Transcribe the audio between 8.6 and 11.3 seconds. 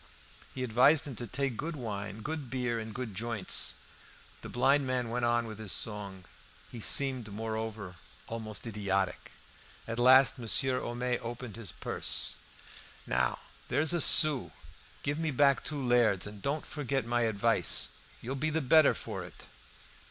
idiotic. At last Monsieur Homais